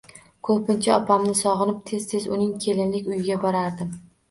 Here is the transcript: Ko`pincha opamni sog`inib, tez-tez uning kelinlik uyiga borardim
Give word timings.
Ko`pincha 0.47 0.95
opamni 1.01 1.35
sog`inib, 1.41 1.77
tez-tez 1.91 2.27
uning 2.39 2.51
kelinlik 2.67 3.13
uyiga 3.15 3.41
borardim 3.47 3.97